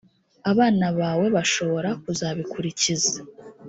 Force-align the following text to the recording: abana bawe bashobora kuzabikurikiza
abana 0.51 0.85
bawe 0.99 1.25
bashobora 1.35 1.89
kuzabikurikiza 2.03 3.17